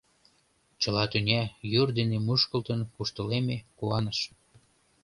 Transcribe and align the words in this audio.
Чыла 0.81 1.03
тӱня 1.11 1.41
йӱр 1.71 1.87
дене 1.99 2.17
мушкылтын 2.25 2.79
куштылеме, 2.95 3.57
куаныш. 3.77 4.19